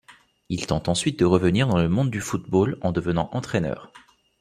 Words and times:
Il 0.49 0.65
tente 0.65 0.89
ensuite 0.89 1.19
de 1.19 1.25
revenir 1.25 1.67
dans 1.67 1.77
le 1.77 1.87
monde 1.87 2.09
du 2.09 2.21
football 2.21 2.75
en 2.81 2.91
devenant 2.91 3.29
entraîneur. 3.33 3.91